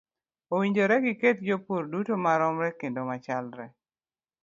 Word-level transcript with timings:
Owinjore 0.59 0.95
giket 1.05 1.37
jopur 1.49 1.83
duto 1.93 2.13
maromre 2.25 2.69
kendo 2.81 3.01
machalre. 3.11 3.65